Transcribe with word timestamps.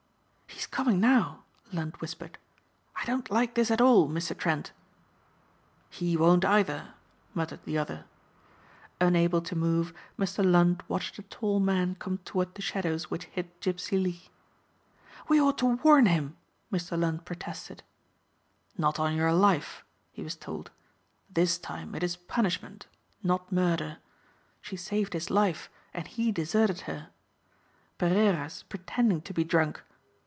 "He's 0.61 0.67
coming 0.67 0.99
now," 0.99 1.43
Lund 1.73 1.95
whispered. 1.97 2.37
"I 2.95 3.03
don't 3.05 3.29
like 3.31 3.55
this 3.55 3.71
at 3.71 3.81
all, 3.81 4.07
Mr. 4.07 4.37
Trent." 4.37 4.71
"He 5.89 6.15
won't 6.15 6.45
either," 6.45 6.93
muttered 7.33 7.63
the 7.65 7.77
other. 7.77 8.05
Unable 9.01 9.41
to 9.41 9.55
move 9.55 9.91
Mr. 10.19 10.45
Lund 10.49 10.83
watched 10.87 11.17
a 11.19 11.23
tall 11.23 11.59
man 11.59 11.95
come 11.95 12.19
toward 12.19 12.53
the 12.55 12.61
shadows 12.61 13.09
which 13.09 13.25
hid 13.25 13.49
Gipsey 13.59 13.97
Lee. 13.97 14.29
"We 15.27 15.41
ought 15.41 15.57
to 15.59 15.65
warn 15.77 16.05
him," 16.05 16.37
Mr. 16.71 16.97
Lund 16.97 17.25
protested. 17.25 17.83
"Not 18.77 18.99
on 18.99 19.15
your 19.15 19.33
life," 19.33 19.83
he 20.11 20.21
was 20.21 20.35
told. 20.35 20.69
"This 21.29 21.57
time 21.57 21.95
it 21.95 22.03
is 22.03 22.15
punishment, 22.15 22.85
not 23.23 23.51
murder. 23.51 23.97
She 24.61 24.77
saved 24.77 25.13
his 25.13 25.29
life 25.29 25.69
and 25.93 26.07
he 26.07 26.31
deserted 26.31 26.81
her. 26.81 27.09
Pereira's 27.97 28.63
pretending 28.63 29.21
to 29.21 29.33
be 29.33 29.43
drunk. 29.43 29.81